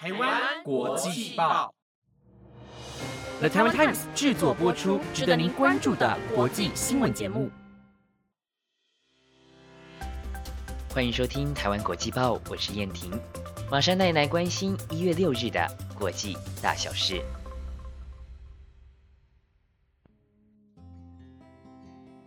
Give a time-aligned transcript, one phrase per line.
[0.00, 1.74] 台湾国际报
[3.40, 7.50] ，The Taiwan Times 制作播出，值得您关注的国际新闻节目。
[10.90, 13.10] 欢迎收听台湾国际报，我是燕婷，
[13.72, 15.66] 马上带你来关心一月六日的
[15.98, 17.20] 国际大小事。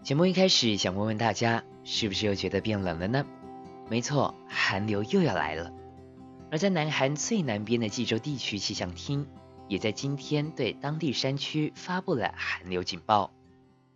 [0.03, 3.25] 节目一开始，想问问大家，是不是又觉得变冷了呢？
[3.87, 5.71] 没错，寒流又要来了。
[6.51, 9.25] 而在南韩最南边的济州地区气象厅，
[9.69, 13.31] 也在今天对当地山区发布了寒流警报，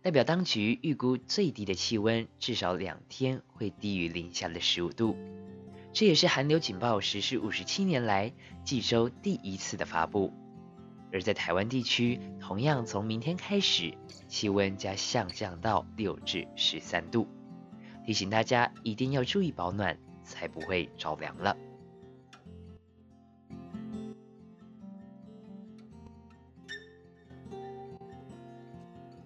[0.00, 5.14] 代表当局预估最低的气温至少两天会低于零下的十五度。
[5.92, 8.32] 这也是寒流警报实施五十七年来
[8.64, 10.32] 济州第一次的发布。
[11.12, 13.92] 而在台湾地区，同样从明天开始，
[14.28, 17.28] 气温将下降到六至十三度，
[18.06, 21.54] 提醒大家一定要注意保暖，才不会着凉了。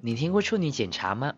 [0.02, 1.34] 你听过处女检查吗？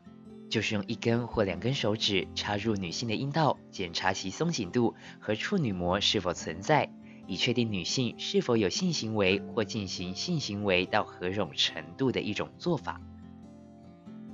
[0.48, 6.92] 就是用一根或两根手指插入女性的阴道，检查其松紧度和处女膜是否存在，
[7.26, 13.00] 以确定女性是否有性行为或进行性行为到何种程度的一种做法。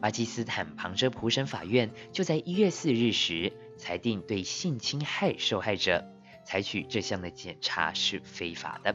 [0.03, 6.05] 巴基斯坦旁遮普省法院就在一月四日时裁定，对性侵害受害者
[6.45, 8.95] 采取这项的检查是非法的，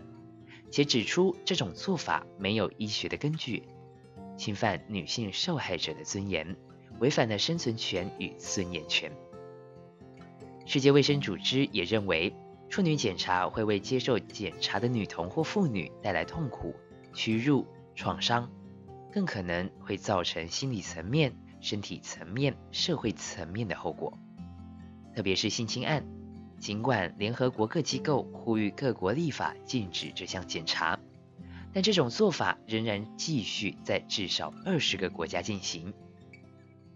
[0.70, 3.64] 且指出这种做法没有医学的根据。
[4.38, 6.56] 侵犯女性受害者的尊严，
[7.00, 9.12] 违反了生存权与尊严权。
[10.66, 12.34] 世界卫生组织也认为，
[12.70, 16.74] 处女检查会为接受检查的女童或妇女带来痛苦、
[17.14, 18.50] 屈辱、创伤，
[19.12, 24.18] 更可能会造成心理层面、身体层面、社会层面的后果。
[25.16, 26.04] 特别是性侵案，
[26.60, 30.98] 尽管联合国各机构呼吁各国立法禁止这项检查。
[31.74, 35.94] 但这种做法仍然继续在至少二十个国家进行。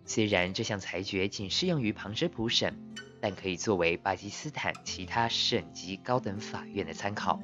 [0.06, 2.74] 虽然这项裁决仅适用于旁遮普省，
[3.20, 7.42] 但可以作为巴基斯坦其他省级高等法院的参考。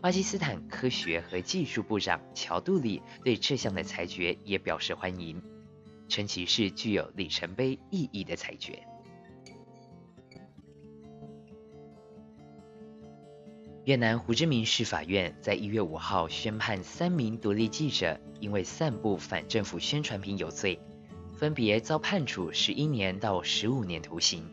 [0.00, 5.42] 巴基斯坦科学和技术部长乔杜里对这项的裁决也表示欢迎，
[6.08, 8.82] 称其是具有里程碑意义的裁决。
[13.86, 20.80] 越南胡志明市法院在一月五号宣判三名独立记者因为散布反政府宣传品有罪，
[21.36, 24.44] 分别遭判处十一年到十五年徒刑。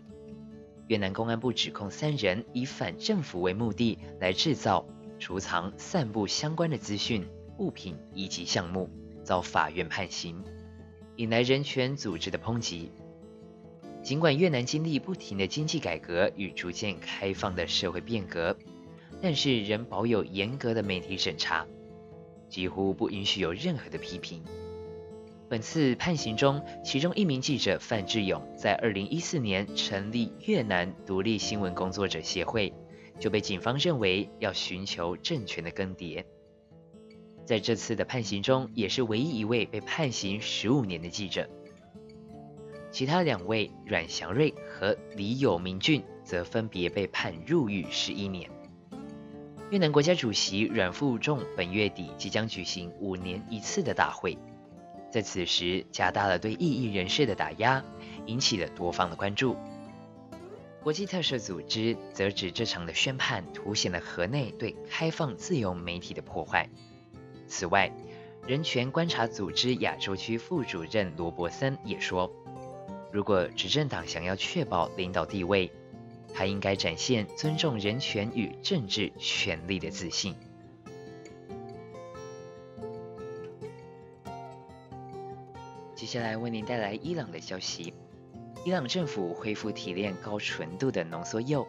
[0.85, 4.85] 越南公安部指控三人以反政府为目的来制造、
[5.17, 7.27] 储藏、散布相关的资讯、
[7.57, 8.87] 物品以及项目，
[9.23, 10.43] 遭法院判刑，
[11.15, 12.91] 引来人权组织的抨击。
[14.03, 18.55] 尽管越南经历不停的经济改革与逐渐开放的社会变革。
[19.23, 21.65] 但是仍保有严格的媒体审查，
[22.49, 24.43] 几乎不允许有任何的批评。
[25.47, 32.73] 本次判刑中，其中一名记者范志勇在2014年成立越南独立新闻工作者协会，
[33.17, 36.25] 就被警方认为要寻求政权的更迭。
[37.45, 41.49] 在这次的判刑中，也是唯一一位被判刑十五年的记者。
[42.91, 48.49] 其他两位阮祥瑞和李友明俊则分别被判入狱十一年。
[49.73, 54.37] 越南国家主席阮富仲本月底即将举行五年一次的大会，
[55.11, 57.83] 在此时加大了对异议人士的打压，
[58.27, 59.57] 引起了多方的关注。
[60.83, 66.69] 国际特赦组织则指这场的宣判凸显了河内对开放自由媒体的破坏。
[67.47, 67.91] 此外，
[68.45, 72.31] 人权观察组织亚洲区副主任罗伯森也说，
[73.11, 75.71] 如果执政党想要确保领导地位，
[76.33, 80.35] 他应该展现尊重人权与政治权利的自信。
[85.95, 87.93] 接下来为您带来伊朗的消息：
[88.65, 91.65] 伊朗政府恢复提炼高纯度的浓缩铀，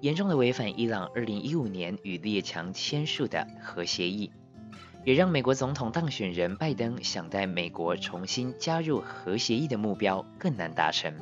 [0.00, 4.30] 严重的违反伊朗2015年与列强签署的核协议，
[5.04, 11.14] 也让美国总统当选人拜登想在美国重新加入核协议的目标更难达成。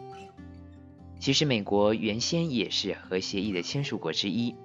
[1.21, 4.57] 其实，美国原先也是核协议的签署国之一，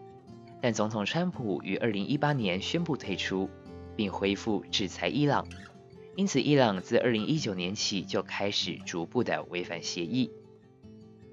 [0.61, 3.49] 但总统川普于2018年宣布退出，
[3.97, 5.45] 并恢复制裁伊朗，
[6.15, 10.31] 因此伊朗自2019年起就开始逐步的违反协议。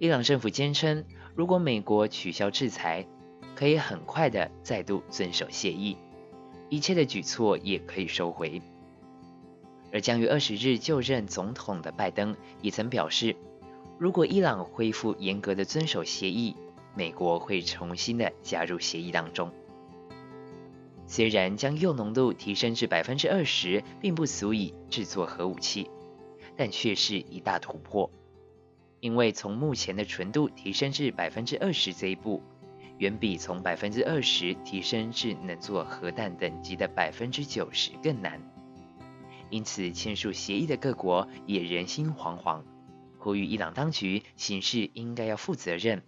[0.00, 1.04] 伊朗政府坚称，
[1.36, 3.06] 如果美国取消制裁，
[3.54, 5.96] 可以很快的再度遵守协议，
[6.68, 8.60] 一切的举措也可以收回。
[9.92, 13.36] 而将于二十日就任总统的拜登也曾表示。
[13.98, 16.56] 如果伊朗恢复严格的遵守协议，
[16.94, 19.50] 美国会重新的加入协议当中。
[21.06, 25.90] 虽然将铀浓度提升至百分之二十，并不足以制作核武器，
[26.56, 28.10] 但却是一大突破。
[29.00, 32.42] 因为从目前的纯度提升至百分之二十这一步，
[32.98, 38.40] 远比从百分之二十提升至能做核弹等级的百分之九十更难。
[39.50, 42.62] 因此，签署协议的各国也人心惶惶，
[43.22, 46.02] 呼吁伊朗当局行事应该要负责任，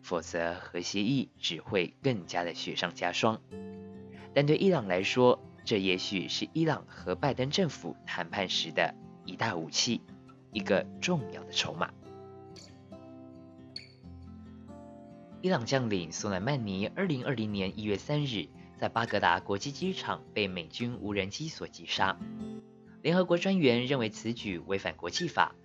[0.00, 3.42] 否则核协议只会更加的雪上加霜。
[4.32, 8.94] 但对伊朗来说，这也许是伊朗和拜登政府谈判时的
[9.24, 10.02] 一大武器，
[10.52, 11.92] 一个重要的筹码。
[15.40, 18.46] 伊朗将领苏莱曼尼二零二零年一月三日
[18.78, 22.16] 在巴格达国际机场被美军无人机所击杀。
[23.02, 25.56] 联合国专员认为此举违反国际法。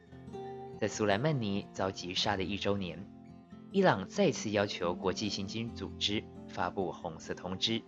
[0.77, 3.03] 在苏莱曼尼遭击杀的一周年，
[3.71, 7.81] 伊朗再次要求国际刑警组织发布红色通知，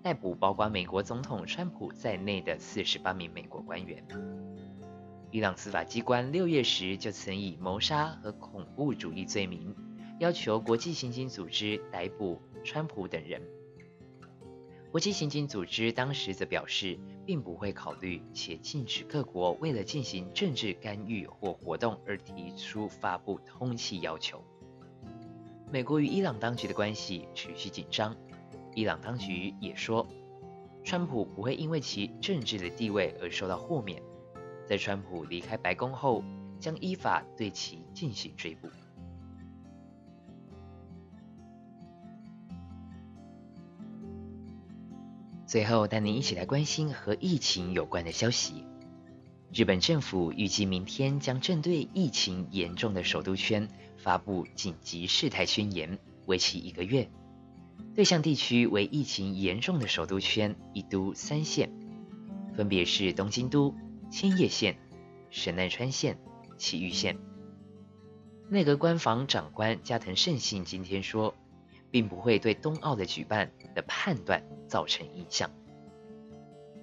[0.00, 4.06] 逮捕包括美国总统川普在内的四十八名美国官员。
[5.32, 9.74] 伊朗司法机关六月时就曾以谋杀和恐怖主义罪名。
[10.20, 13.42] 要求国际刑警组织逮捕川普等人。
[14.94, 16.96] 国际刑警组织当时则表示，
[17.26, 24.40] 并不会考虑且禁止各国为了进行政治干预或活动而提出发布通气要求。
[25.72, 28.16] 美国与伊朗当局的关系持续紧张，
[28.76, 30.06] 伊朗当局也说，
[30.84, 34.00] 川普不会因为其政治的地位而受到豁免，
[34.64, 36.22] 在川普离开白宫后，
[36.60, 38.68] 将依法对其进行追捕。
[45.54, 48.64] 最后，带您一起来关心和疫情有关的消息。
[49.52, 55.96] 日本政府预计明天将针对疫情严重的首都圈发布紧急事态宣言，
[56.26, 57.08] 为期一个月。
[57.94, 61.70] 对象地区为疫情严重的首都圈一都三县，
[62.56, 63.72] 分别是东京都、
[64.10, 64.76] 千叶县、
[65.30, 66.18] 神奈川县、
[66.58, 67.16] 埼玉县。
[68.48, 71.32] 内阁官房长官加藤胜信今天说。
[71.94, 75.48] 并不会对冬奥的举办的判断造成影响。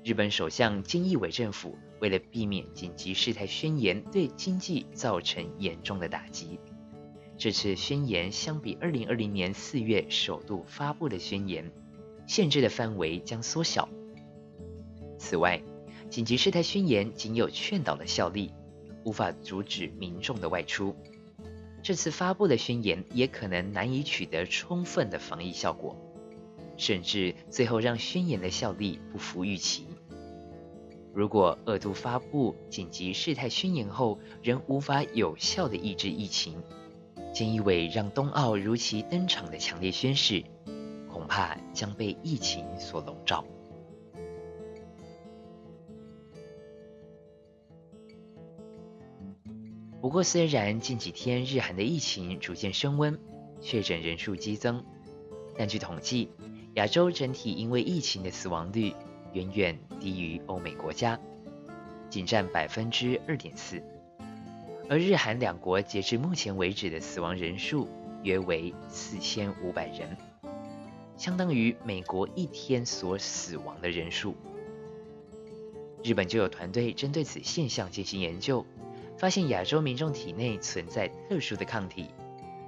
[0.06, 6.58] 日本首相菅义伟政府为了避免紧急事态宣言对经济造成严重的打击，
[7.38, 11.69] 这次宣言相比2020年4月首度发布的宣言，
[12.25, 13.90] 限制的范围将缩小。
[15.19, 15.62] 此外，
[16.10, 18.54] 紧急事态宣言仅有劝导的效力，
[19.04, 20.96] 无法阻止民众的外出。
[21.83, 25.95] 这次发布的宣言也可能难以取得充分的防疫效果，
[26.78, 29.88] 甚至最后让宣言的效力不符预期。
[31.13, 36.62] 如果二度发布紧急事态宣言后仍无法有效的抑制疫情，
[37.33, 40.44] 菅义伟让冬奥如期登场的强烈宣誓，
[41.12, 43.44] 恐怕将被疫情所笼罩。
[50.01, 53.19] 不过，虽然近几天日韩的疫情逐渐升温，
[53.62, 54.83] 确诊人数激增，
[55.56, 56.31] 但据统计，
[56.74, 58.95] 亚洲整体因为疫情的死亡率
[59.33, 61.19] 远远低于欧美国家，
[62.09, 63.80] 仅占百分之二点四。
[64.89, 67.88] 而日韩两国截至目前为止的死亡人数
[68.24, 70.18] 约为四千五百人，
[71.15, 74.36] 相当于美国一天所死亡的人数。
[76.03, 78.65] 日本就有团队针对此现象进行研究。
[79.22, 82.10] 发现亚洲民众体内存在特殊的抗体，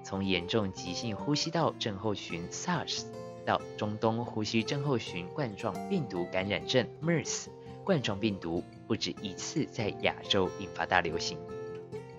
[0.04, 3.06] 从严重急性呼吸道症候群 SARS
[3.44, 7.48] 到中东呼吸症候群冠状病毒感染症 MERS
[7.84, 11.40] 冠状病毒不止一次在亚洲引发大流行，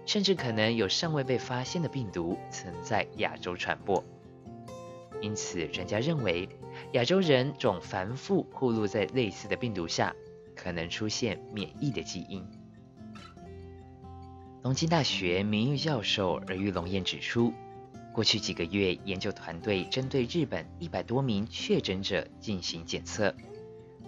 [0.04, 4.02] 甚至可能有尚未被发现的病毒曾在亚洲传播。
[5.20, 6.48] 因此，专家认为
[6.94, 10.12] 亚洲人种繁复暴露在类似的病毒下，
[10.56, 12.44] 可能出现免疫的基因。
[14.64, 17.52] 东京大学名誉教授尔玉龙彦指出，
[18.14, 23.34] 过去几个月，研究团队针对日本一百多名确诊者进行检测，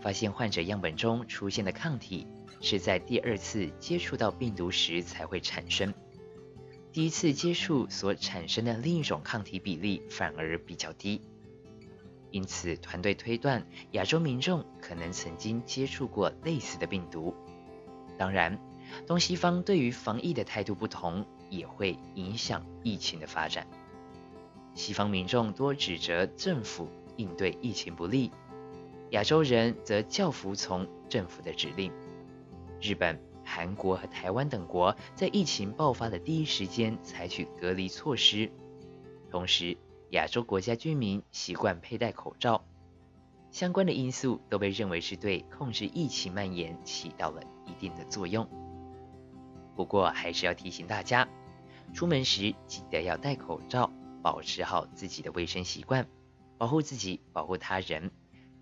[0.01, 2.27] 发现患者样本中出现的抗体
[2.63, 5.93] 是在第二次接触到病毒时才会产生，
[6.91, 11.21] 第一次接触所产生的另一种抗体比例反而比较低。
[12.31, 17.35] 因此，团队推断亚洲民众可能曾经接触过类似的病毒。
[18.17, 18.59] 当然。
[19.07, 23.67] 东西方对于防疫的态度不同，也会影响疫情的发展。
[24.75, 28.31] 西方民众多指责政府应对疫情不力，
[29.11, 31.93] 亚洲人则较服从政府的指令。
[32.81, 38.51] 日本、韩国和台湾等国在疫情爆发的第一时间采取隔离措施，
[39.31, 39.79] 同时
[40.11, 42.65] 亚洲国家居民习惯佩戴口罩。
[43.51, 48.47] 相关的因素都被认为是对控制疫情蔓延起到了一定的作用。
[49.77, 51.29] 不过还是要提醒大家，
[51.93, 53.93] 出门时记得要戴口罩，
[54.23, 56.09] 保持好自己的卫生习惯，
[56.59, 58.11] 保护自己，保护他人，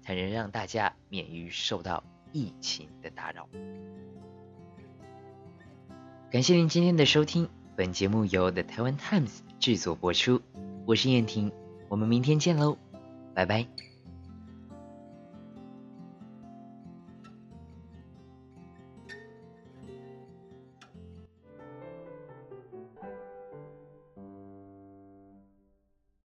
[0.03, 2.03] 才能让大家免于受到
[2.33, 3.49] 疫情的打扰。
[6.31, 10.43] 感谢您今天的收听，本节目由 The Taiwan Times 制作播出，
[10.85, 11.53] 我是燕婷，
[11.89, 12.77] 我们明天见喽，
[13.35, 13.94] 拜拜。